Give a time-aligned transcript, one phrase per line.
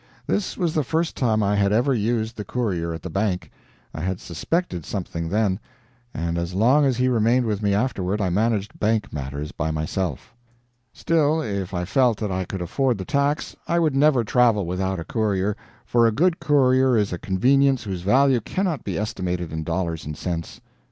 [0.25, 3.51] This was the first time I had ever used the courier at the bank.
[3.93, 5.59] I had suspected something then,
[6.11, 10.33] and as long as he remained with me afterward I managed bank matters by myself.
[10.91, 14.99] Still, if I felt that I could afford the tax, I would never travel without
[14.99, 19.63] a courier, for a good courier is a convenience whose value cannot be estimated in
[19.63, 20.61] dollars and cents.